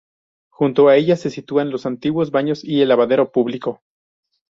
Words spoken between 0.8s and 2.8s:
a ella se sitúan los antiguos baños